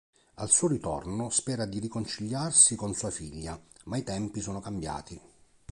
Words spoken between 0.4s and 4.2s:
suo ritorno, spera di riconciliarsi con sua figlia, ma i